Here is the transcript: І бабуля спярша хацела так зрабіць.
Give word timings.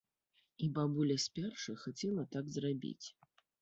І 0.67 0.69
бабуля 0.77 1.19
спярша 1.27 1.79
хацела 1.85 2.27
так 2.37 2.45
зрабіць. 2.59 3.07